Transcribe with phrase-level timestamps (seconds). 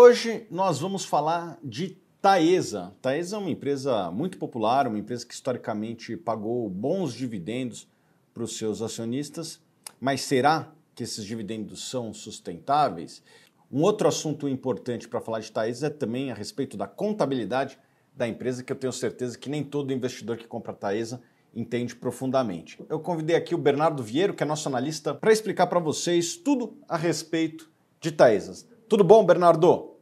[0.00, 2.94] Hoje nós vamos falar de Taesa.
[3.02, 7.88] Taesa é uma empresa muito popular, uma empresa que historicamente pagou bons dividendos
[8.32, 9.60] para os seus acionistas,
[10.00, 13.24] mas será que esses dividendos são sustentáveis?
[13.72, 17.76] Um outro assunto importante para falar de Taesa é também a respeito da contabilidade
[18.14, 21.20] da empresa, que eu tenho certeza que nem todo investidor que compra Taesa
[21.52, 22.80] entende profundamente.
[22.88, 26.78] Eu convidei aqui o Bernardo Vieiro, que é nosso analista, para explicar para vocês tudo
[26.88, 27.68] a respeito
[28.00, 28.67] de Taesas.
[28.88, 30.00] Tudo bom, Bernardo?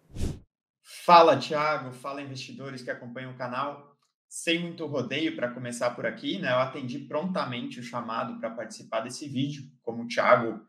[1.05, 1.92] Fala, Thiago.
[1.92, 3.97] Fala, investidores que acompanham o canal.
[4.29, 6.52] Sem muito rodeio para começar por aqui, né?
[6.52, 10.65] Eu atendi prontamente o chamado para participar desse vídeo, como o Thiago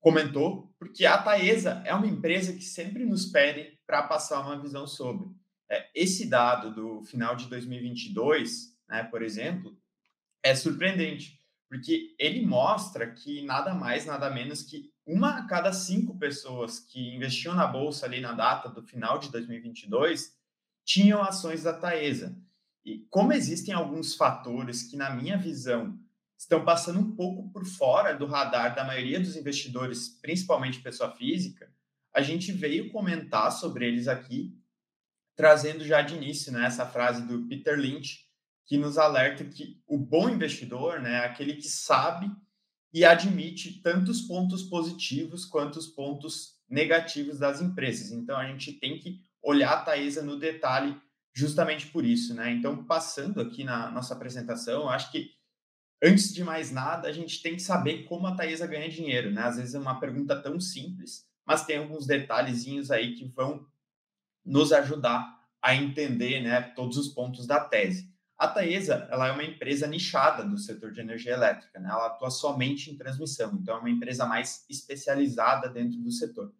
[0.00, 4.86] comentou, porque a Taesa é uma empresa que sempre nos pede para passar uma visão
[4.86, 5.28] sobre.
[5.70, 9.74] É, esse dado do final de 2022, né, por exemplo,
[10.42, 11.38] é surpreendente,
[11.70, 17.14] porque ele mostra que nada mais, nada menos que uma a cada cinco pessoas que
[17.14, 20.36] investiam na bolsa ali na data do final de 2022
[20.84, 22.36] tinham ações da Taesa.
[22.84, 25.98] E como existem alguns fatores que, na minha visão,
[26.36, 31.72] estão passando um pouco por fora do radar da maioria dos investidores, principalmente pessoa física,
[32.12, 34.56] a gente veio comentar sobre eles aqui,
[35.36, 38.26] trazendo já de início né, essa frase do Peter Lynch,
[38.66, 42.30] que nos alerta que o bom investidor né, é aquele que sabe
[42.92, 48.12] e admite tanto os pontos positivos quanto os pontos negativos das empresas.
[48.12, 50.96] Então, a gente tem que olhar a Taesa no detalhe
[51.34, 52.34] justamente por isso.
[52.34, 52.52] Né?
[52.52, 55.30] Então, passando aqui na nossa apresentação, acho que,
[56.02, 59.30] antes de mais nada, a gente tem que saber como a Taesa ganha dinheiro.
[59.30, 59.42] Né?
[59.42, 63.66] Às vezes é uma pergunta tão simples, mas tem alguns detalhezinhos aí que vão
[64.44, 68.11] nos ajudar a entender né, todos os pontos da tese.
[68.42, 71.88] A Taesa ela é uma empresa nichada do setor de energia elétrica, né?
[71.88, 76.52] ela atua somente em transmissão, então é uma empresa mais especializada dentro do setor.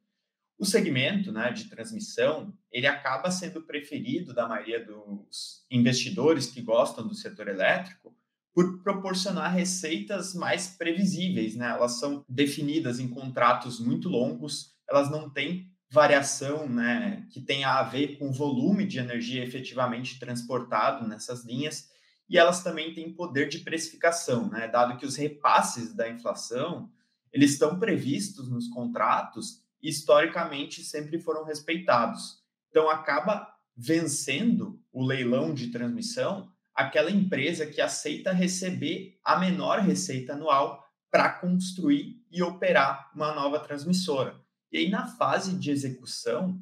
[0.56, 7.04] O segmento né, de transmissão ele acaba sendo preferido da maioria dos investidores que gostam
[7.04, 8.14] do setor elétrico
[8.54, 11.68] por proporcionar receitas mais previsíveis, né?
[11.68, 17.82] Elas são definidas em contratos muito longos, elas não têm variação né, que tenha a
[17.82, 21.90] ver com o volume de energia efetivamente transportado nessas linhas,
[22.28, 26.90] e elas também têm poder de precificação, né, dado que os repasses da inflação
[27.30, 32.42] eles estão previstos nos contratos e historicamente sempre foram respeitados.
[32.70, 40.32] Então acaba vencendo o leilão de transmissão aquela empresa que aceita receber a menor receita
[40.32, 44.41] anual para construir e operar uma nova transmissora.
[44.72, 46.58] E aí, na fase de execução,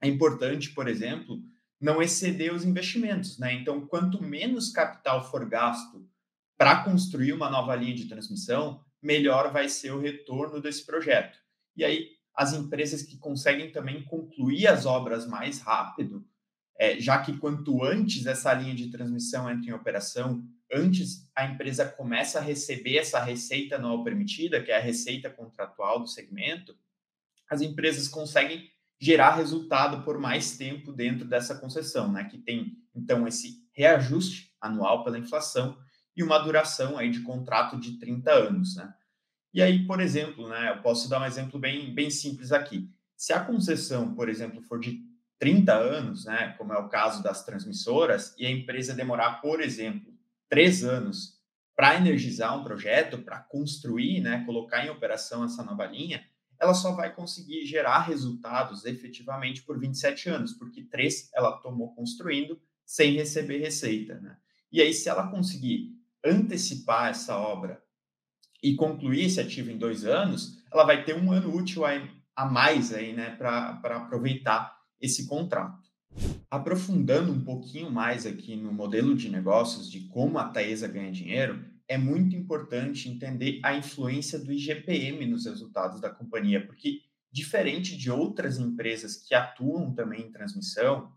[0.00, 1.42] é importante, por exemplo,
[1.80, 3.38] não exceder os investimentos.
[3.38, 3.52] Né?
[3.52, 6.08] Então, quanto menos capital for gasto
[6.56, 11.38] para construir uma nova linha de transmissão, melhor vai ser o retorno desse projeto.
[11.76, 16.26] E aí, as empresas que conseguem também concluir as obras mais rápido,
[16.76, 21.86] é, já que quanto antes essa linha de transmissão entra em operação, antes a empresa
[21.86, 26.76] começa a receber essa receita anual permitida, que é a receita contratual do segmento,
[27.50, 28.68] as empresas conseguem
[29.00, 32.24] gerar resultado por mais tempo dentro dessa concessão, né?
[32.24, 35.76] Que tem então esse reajuste anual pela inflação
[36.16, 38.94] e uma duração aí de contrato de 30 anos, né?
[39.52, 42.90] E aí, por exemplo, né, eu posso dar um exemplo bem, bem simples aqui.
[43.16, 45.00] Se a concessão, por exemplo, for de
[45.38, 50.12] 30 anos, né, como é o caso das transmissoras, e a empresa demorar, por exemplo,
[50.48, 51.34] três anos
[51.76, 56.24] para energizar um projeto, para construir, né, colocar em operação essa nova linha,
[56.64, 62.58] ela só vai conseguir gerar resultados efetivamente por 27 anos, porque três ela tomou construindo
[62.84, 64.18] sem receber receita.
[64.18, 64.36] Né?
[64.72, 65.92] E aí, se ela conseguir
[66.24, 67.82] antecipar essa obra
[68.62, 72.92] e concluir esse ativo em dois anos, ela vai ter um ano útil a mais
[72.92, 75.84] aí, né, para aproveitar esse contrato.
[76.50, 81.62] Aprofundando um pouquinho mais aqui no modelo de negócios de como a Taesa ganha dinheiro,
[81.88, 88.10] é muito importante entender a influência do IGPM nos resultados da companhia, porque diferente de
[88.10, 91.12] outras empresas que atuam também em transmissão,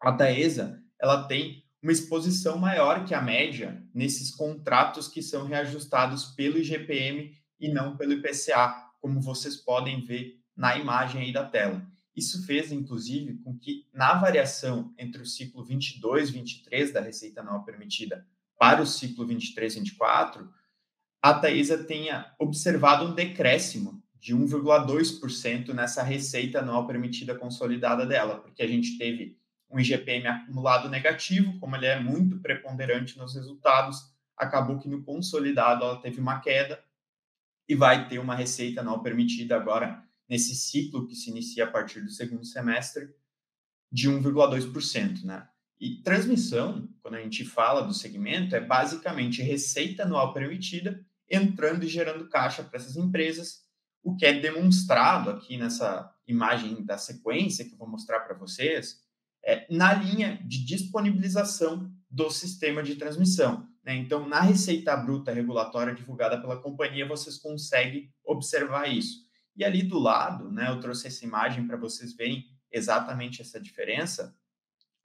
[0.00, 6.26] a Taesa ela tem uma exposição maior que a média nesses contratos que são reajustados
[6.26, 11.84] pelo IGPM e não pelo IPCA, como vocês podem ver na imagem aí da tela.
[12.14, 17.40] Isso fez, inclusive, com que na variação entre o ciclo 22 e 23 da receita
[17.40, 18.26] anual permitida
[18.62, 20.48] para o ciclo 23-24,
[21.20, 28.62] a Taesa tenha observado um decréscimo de 1,2% nessa receita anual permitida consolidada dela, porque
[28.62, 29.36] a gente teve
[29.68, 33.98] um IGPM acumulado negativo, como ele é muito preponderante nos resultados,
[34.36, 36.80] acabou que no consolidado ela teve uma queda
[37.68, 42.00] e vai ter uma receita anual permitida agora nesse ciclo que se inicia a partir
[42.00, 43.12] do segundo semestre,
[43.90, 45.48] de 1,2%, né?
[45.82, 51.88] E transmissão, quando a gente fala do segmento, é basicamente receita anual permitida entrando e
[51.88, 53.64] gerando caixa para essas empresas,
[54.00, 59.00] o que é demonstrado aqui nessa imagem da sequência que eu vou mostrar para vocês,
[59.44, 63.68] é, na linha de disponibilização do sistema de transmissão.
[63.84, 63.96] Né?
[63.96, 69.18] Então, na receita bruta regulatória divulgada pela companhia, vocês conseguem observar isso.
[69.56, 74.32] E ali do lado, né, eu trouxe essa imagem para vocês verem exatamente essa diferença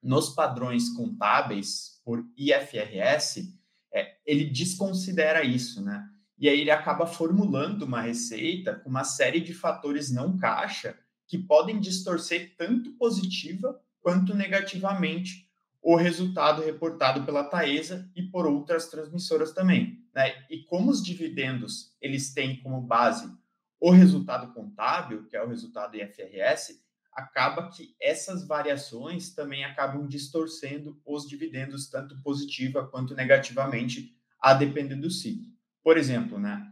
[0.08, 3.54] nos padrões contábeis por IFRS,
[3.94, 6.08] é, ele desconsidera isso, né?
[6.40, 11.38] E aí ele acaba formulando uma receita com uma série de fatores não caixa que
[11.38, 15.46] podem distorcer tanto positiva quanto negativamente
[15.82, 20.02] o resultado reportado pela Taesa e por outras transmissoras também.
[20.16, 20.46] Né?
[20.50, 23.30] E como os dividendos eles têm como base
[23.78, 26.82] o resultado contábil, que é o resultado IFRS,
[27.18, 34.96] acaba que essas variações também acabam distorcendo os dividendos, tanto positiva quanto negativamente, a depender
[34.96, 35.48] do ciclo.
[35.84, 36.72] Por exemplo, né,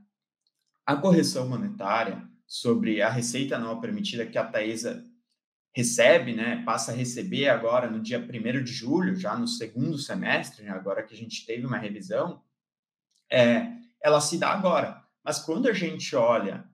[0.85, 5.03] a correção monetária sobre a receita anual permitida que a Taesa
[5.73, 10.63] recebe, né, passa a receber agora no dia 1 de julho, já no segundo semestre,
[10.63, 12.43] né, agora que a gente teve uma revisão,
[13.31, 15.03] é, ela se dá agora.
[15.23, 16.69] Mas quando a gente olha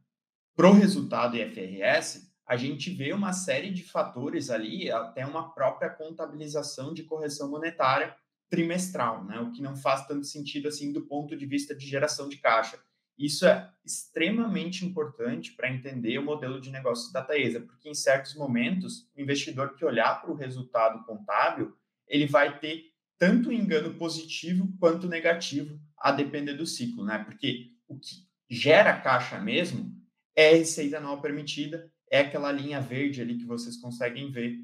[0.58, 5.90] para o resultado IFRS, a gente vê uma série de fatores ali, até uma própria
[5.90, 8.14] contabilização de correção monetária
[8.50, 9.40] trimestral, né?
[9.40, 12.78] o que não faz tanto sentido assim do ponto de vista de geração de caixa.
[13.18, 18.36] Isso é extremamente importante para entender o modelo de negócios da Taesa, porque em certos
[18.36, 21.74] momentos, o investidor que olhar para o resultado contábil,
[22.06, 22.84] ele vai ter
[23.18, 27.20] tanto engano positivo quanto negativo, a depender do ciclo, né?
[27.20, 29.96] Porque o que gera caixa mesmo
[30.36, 34.60] é receita anual permitida é aquela linha verde ali que vocês conseguem ver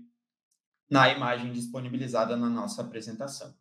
[0.90, 3.56] na imagem disponibilizada na nossa apresentação.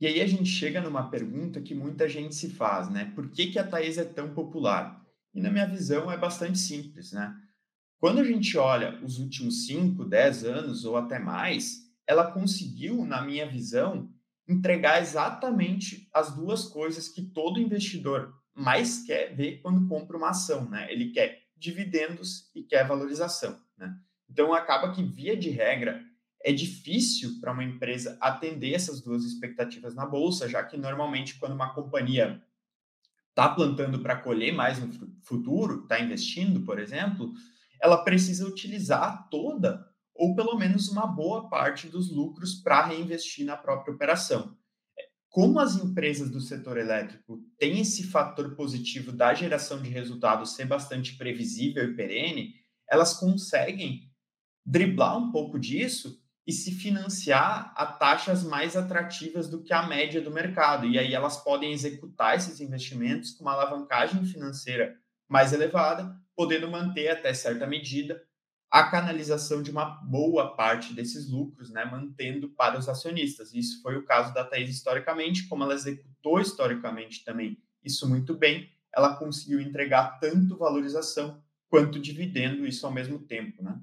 [0.00, 3.12] E aí a gente chega numa pergunta que muita gente se faz, né?
[3.14, 5.04] Por que, que a Thais é tão popular?
[5.34, 7.34] E na minha visão é bastante simples, né?
[8.00, 13.22] Quando a gente olha os últimos 5, 10 anos ou até mais, ela conseguiu, na
[13.22, 14.12] minha visão,
[14.48, 20.68] entregar exatamente as duas coisas que todo investidor mais quer ver quando compra uma ação,
[20.68, 20.90] né?
[20.92, 23.60] Ele quer dividendos e quer valorização.
[23.76, 23.94] Né?
[24.28, 26.02] Então, acaba que, via de regra,
[26.42, 31.52] é difícil para uma empresa atender essas duas expectativas na bolsa, já que normalmente, quando
[31.52, 32.42] uma companhia
[33.30, 37.32] está plantando para colher mais no futuro, está investindo, por exemplo,
[37.80, 43.56] ela precisa utilizar toda ou pelo menos uma boa parte dos lucros para reinvestir na
[43.56, 44.57] própria operação
[45.28, 50.64] como as empresas do setor elétrico têm esse fator positivo da geração de resultados ser
[50.64, 52.54] bastante previsível e perene,
[52.88, 54.10] elas conseguem
[54.64, 60.20] driblar um pouco disso e se financiar a taxas mais atrativas do que a média
[60.20, 60.86] do mercado.
[60.86, 64.96] E aí elas podem executar esses investimentos com uma alavancagem financeira
[65.28, 68.22] mais elevada, podendo manter até certa medida
[68.70, 73.54] a canalização de uma boa parte desses lucros, né, mantendo para os acionistas.
[73.54, 78.68] Isso foi o caso da Thais historicamente, como ela executou historicamente também isso muito bem,
[78.94, 83.80] ela conseguiu entregar tanto valorização quanto dividendo isso ao mesmo tempo, né?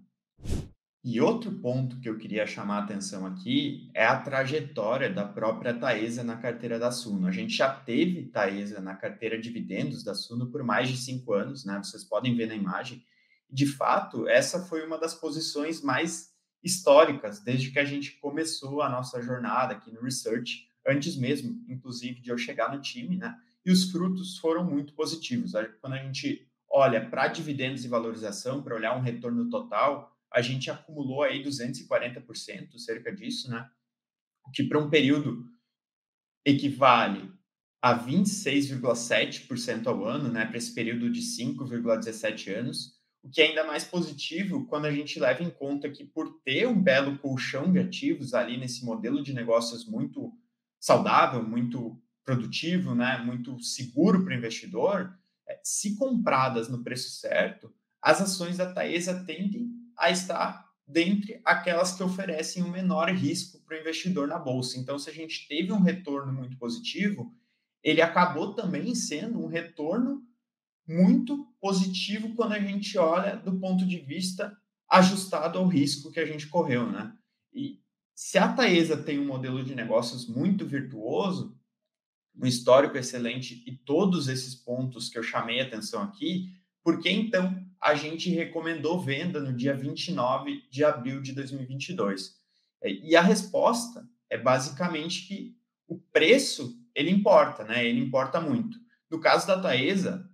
[1.03, 5.71] E outro ponto que eu queria chamar a atenção aqui é a trajetória da própria
[5.71, 7.27] Taesa na carteira da Suno.
[7.27, 11.33] A gente já teve Taesa na carteira de dividendos da Suno por mais de cinco
[11.33, 11.77] anos, né?
[11.77, 13.03] Vocês podem ver na imagem
[13.49, 16.33] de fato, essa foi uma das posições mais
[16.63, 22.19] históricas desde que a gente começou a nossa jornada aqui no Research, antes mesmo, inclusive,
[22.21, 23.37] de eu chegar no time, né?
[23.65, 25.53] E os frutos foram muito positivos.
[25.79, 30.69] Quando a gente olha para dividendos e valorização, para olhar um retorno total, a gente
[30.69, 33.69] acumulou aí 240%, cerca disso, né?
[34.45, 35.49] O que para um período
[36.43, 37.31] equivale
[37.81, 40.45] a 26,7% ao ano, né?
[40.45, 42.94] Para esse período de 5,17 anos
[43.25, 46.67] o que é ainda mais positivo quando a gente leva em conta que, por ter
[46.67, 50.31] um belo colchão de ativos ali nesse modelo de negócios muito
[50.79, 55.11] saudável, muito produtivo, né, muito seguro para o investidor,
[55.47, 61.93] é, se compradas no preço certo, as ações da Taesa tendem a estar dentre aquelas
[61.93, 64.77] que oferecem um menor risco para o investidor na bolsa.
[64.77, 67.33] Então, se a gente teve um retorno muito positivo,
[67.81, 70.23] ele acabou também sendo um retorno
[70.87, 74.55] muito positivo quando a gente olha do ponto de vista
[74.89, 77.13] ajustado ao risco que a gente correu, né?
[77.53, 77.79] E
[78.13, 81.57] se a Taesa tem um modelo de negócios muito virtuoso,
[82.37, 86.49] um histórico excelente e todos esses pontos que eu chamei atenção aqui,
[86.83, 92.35] por que então a gente recomendou venda no dia 29 de abril de 2022.
[92.81, 95.55] É, e a resposta é basicamente que
[95.87, 97.85] o preço ele importa, né?
[97.85, 98.79] Ele importa muito.
[99.09, 100.29] No caso da Taesa,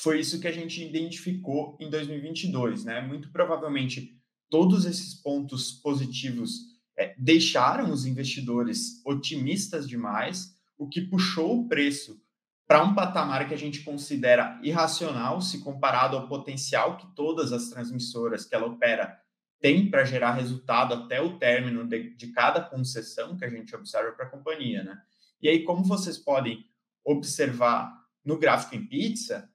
[0.00, 3.00] foi isso que a gente identificou em 2022, né?
[3.00, 4.16] Muito provavelmente
[4.48, 6.60] todos esses pontos positivos
[6.96, 12.20] é, deixaram os investidores otimistas demais, o que puxou o preço
[12.66, 17.68] para um patamar que a gente considera irracional se comparado ao potencial que todas as
[17.68, 19.18] transmissoras que ela opera
[19.60, 24.12] têm para gerar resultado até o término de, de cada concessão que a gente observa
[24.12, 25.00] para a companhia, né?
[25.42, 26.64] E aí, como vocês podem
[27.04, 27.92] observar
[28.24, 29.50] no gráfico em pizza,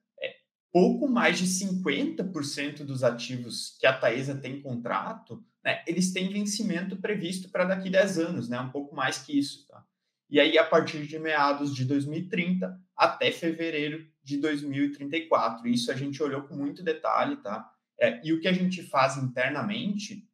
[0.74, 6.96] pouco mais de 50% dos ativos que a Taesa tem contrato, né, eles têm vencimento
[6.96, 9.68] previsto para daqui 10 anos, né, um pouco mais que isso.
[9.68, 9.84] Tá?
[10.28, 15.68] E aí, a partir de meados de 2030 até fevereiro de 2034.
[15.68, 17.70] Isso a gente olhou com muito detalhe, tá?
[18.00, 20.28] É, e o que a gente faz internamente,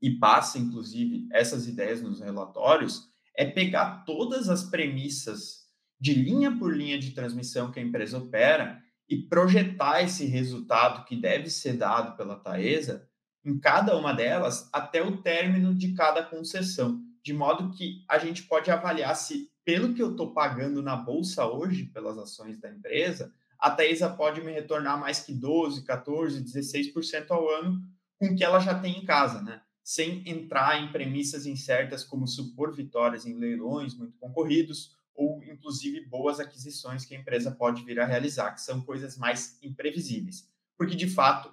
[0.00, 5.68] e passa, inclusive, essas ideias nos relatórios, é pegar todas as premissas
[6.00, 8.81] de linha por linha de transmissão que a empresa opera
[9.12, 13.06] e projetar esse resultado que deve ser dado pela Taesa
[13.44, 18.44] em cada uma delas até o término de cada concessão, de modo que a gente
[18.44, 23.30] pode avaliar se, pelo que eu estou pagando na bolsa hoje pelas ações da empresa,
[23.58, 27.82] a Taesa pode me retornar mais que 12, 14, 16% ao ano
[28.18, 29.60] com o que ela já tem em casa, né?
[29.84, 36.40] sem entrar em premissas incertas como supor vitórias em leilões muito concorridos ou inclusive boas
[36.40, 40.48] aquisições que a empresa pode vir a realizar, que são coisas mais imprevisíveis.
[40.76, 41.52] Porque de fato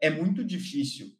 [0.00, 1.16] é muito difícil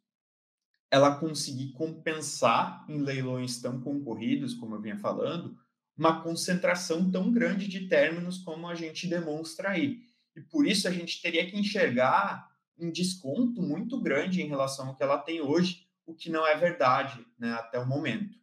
[0.89, 5.57] ela conseguir compensar em leilões tão concorridos, como eu vinha falando,
[5.97, 10.03] uma concentração tão grande de términos como a gente demonstra aí.
[10.35, 14.95] E por isso a gente teria que enxergar um desconto muito grande em relação ao
[14.95, 18.37] que ela tem hoje, o que não é verdade né, até o momento.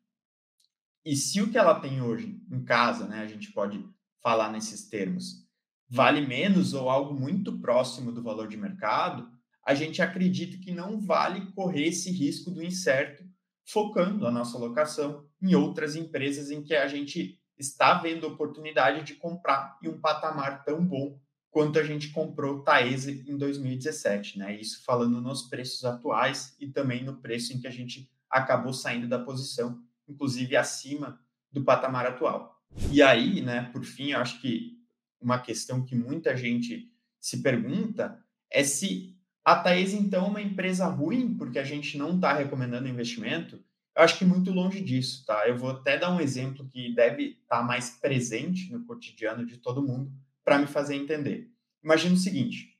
[1.05, 3.85] E se o que ela tem hoje em casa, né, a gente pode
[4.23, 5.47] falar nesses termos,
[5.89, 9.29] vale menos ou algo muito próximo do valor de mercado,
[9.67, 13.25] a gente acredita que não vale correr esse risco do incerto,
[13.67, 19.15] focando a nossa alocação em outras empresas em que a gente está vendo oportunidade de
[19.15, 21.19] comprar em um patamar tão bom
[21.51, 24.57] quanto a gente comprou Taese em 2017, né?
[24.61, 29.07] Isso falando nos preços atuais e também no preço em que a gente acabou saindo
[29.07, 31.21] da posição, inclusive acima
[31.51, 32.63] do patamar atual.
[32.91, 34.79] E aí, né, por fim, eu acho que
[35.21, 40.87] uma questão que muita gente se pergunta é se a Taese, então, é uma empresa
[40.87, 43.63] ruim porque a gente não está recomendando investimento.
[43.95, 45.47] Eu acho que muito longe disso, tá?
[45.47, 49.59] Eu vou até dar um exemplo que deve estar tá mais presente no cotidiano de
[49.59, 50.11] todo mundo,
[50.43, 51.51] para me fazer entender.
[51.83, 52.74] Imagina o seguinte: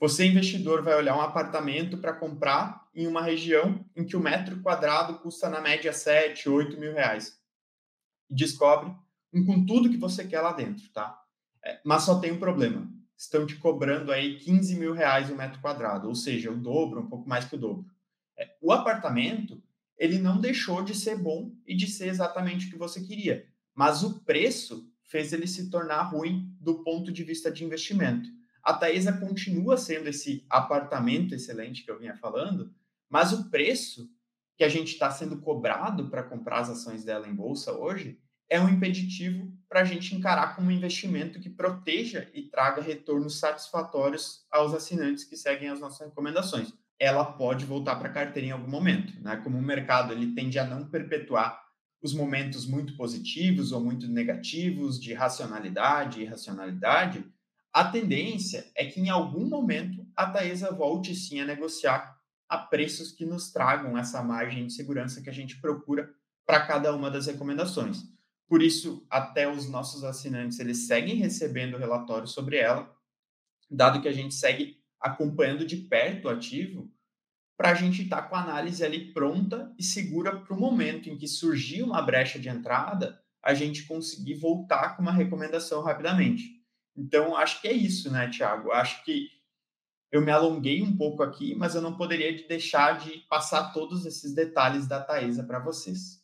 [0.00, 4.60] você, investidor, vai olhar um apartamento para comprar em uma região em que o metro
[4.62, 7.36] quadrado custa na média 7, 8 mil reais.
[8.30, 8.94] E descobre
[9.32, 11.20] um com tudo que você quer lá dentro, tá?
[11.64, 12.88] É, mas só tem um problema.
[13.16, 17.08] Estão te cobrando aí 15 mil reais o metro quadrado, ou seja, o dobro, um
[17.08, 17.84] pouco mais que o dobro.
[18.38, 19.60] É, o apartamento,
[19.96, 24.04] ele não deixou de ser bom e de ser exatamente o que você queria, mas
[24.04, 28.37] o preço fez ele se tornar ruim do ponto de vista de investimento.
[28.68, 32.70] A Taesa continua sendo esse apartamento excelente que eu vinha falando,
[33.08, 34.10] mas o preço
[34.58, 38.60] que a gente está sendo cobrado para comprar as ações dela em bolsa hoje é
[38.60, 44.46] um impeditivo para a gente encarar como um investimento que proteja e traga retornos satisfatórios
[44.50, 46.70] aos assinantes que seguem as nossas recomendações.
[47.00, 49.38] Ela pode voltar para a carteira em algum momento, né?
[49.38, 51.58] Como o mercado ele tende a não perpetuar
[52.02, 57.24] os momentos muito positivos ou muito negativos de racionalidade e irracionalidade,
[57.72, 63.12] a tendência é que em algum momento a Taesa volte sim a negociar a preços
[63.12, 66.10] que nos tragam essa margem de segurança que a gente procura
[66.46, 68.02] para cada uma das recomendações.
[68.48, 72.90] Por isso, até os nossos assinantes eles seguem recebendo relatórios sobre ela,
[73.70, 76.90] dado que a gente segue acompanhando de perto o ativo,
[77.56, 81.10] para a gente estar tá com a análise ali pronta e segura para o momento
[81.10, 86.57] em que surgir uma brecha de entrada, a gente conseguir voltar com uma recomendação rapidamente.
[86.98, 88.72] Então, acho que é isso, né, Tiago?
[88.72, 89.28] Acho que
[90.10, 94.34] eu me alonguei um pouco aqui, mas eu não poderia deixar de passar todos esses
[94.34, 96.18] detalhes da Taesa para vocês.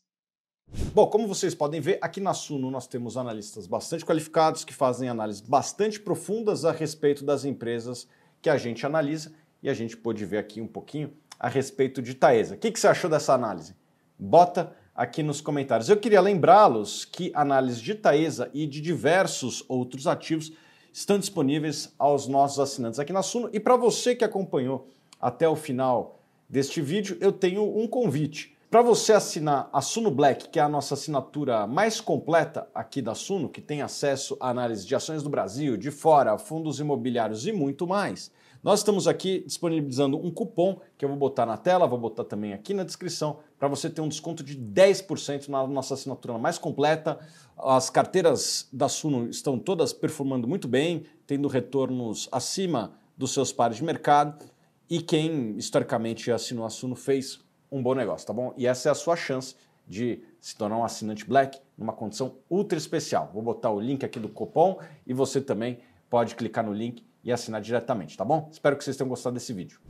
[0.93, 5.09] Bom, como vocês podem ver, aqui na Suno nós temos analistas bastante qualificados que fazem
[5.09, 8.09] análises bastante profundas a respeito das empresas
[8.43, 12.15] que a gente analisa e a gente pôde ver aqui um pouquinho a respeito de
[12.15, 12.55] Taesa.
[12.55, 13.77] O que, que você achou dessa análise?
[14.19, 15.89] Bota aqui nos comentários.
[15.89, 20.53] Eu queria lembrá-los que análise de Taesa e de diversos outros ativos
[20.95, 23.51] estão disponíveis aos nossos assinantes aqui na Suno.
[23.53, 24.87] E para você que acompanhou
[25.21, 28.57] até o final deste vídeo, eu tenho um convite.
[28.71, 33.13] Para você assinar a Suno Black, que é a nossa assinatura mais completa aqui da
[33.13, 37.51] Suno, que tem acesso à análise de ações do Brasil, de fora, fundos imobiliários e
[37.51, 38.31] muito mais,
[38.65, 42.55] nós estamos aqui disponibilizando um cupom que eu vou botar na tela, vou botar também
[42.55, 47.19] aqui na descrição, para você ter um desconto de 10% na nossa assinatura mais completa.
[47.59, 53.77] As carteiras da Suno estão todas performando muito bem, tendo retornos acima dos seus pares
[53.77, 54.43] de mercado.
[54.89, 57.41] E quem historicamente assinou a Suno fez
[57.71, 58.55] um bom negócio, tá bom?
[58.57, 59.55] E essa é a sua chance
[59.87, 63.31] de se tornar um assinante Black numa condição ultra especial.
[63.31, 67.33] Vou botar o link aqui do cupom e você também pode clicar no link e
[67.33, 68.49] assinar diretamente, tá bom?
[68.53, 69.81] Espero que vocês tenham gostado desse vídeo.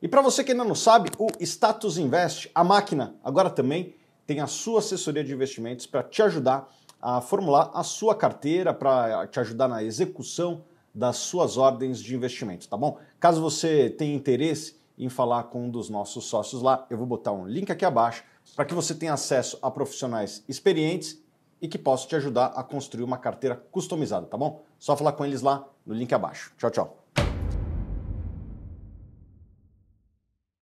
[0.00, 3.94] E para você que ainda não sabe, o Status Invest, a máquina, agora também
[4.26, 6.72] tem a sua assessoria de investimentos para te ajudar
[7.02, 12.68] a formular a sua carteira, para te ajudar na execução das suas ordens de investimento,
[12.68, 12.98] tá bom?
[13.18, 17.32] Caso você tenha interesse em falar com um dos nossos sócios lá, eu vou botar
[17.32, 18.22] um link aqui abaixo
[18.54, 21.20] para que você tenha acesso a profissionais experientes
[21.60, 24.62] e que possam te ajudar a construir uma carteira customizada, tá bom?
[24.78, 26.52] Só falar com eles lá no link abaixo.
[26.58, 27.03] Tchau, tchau.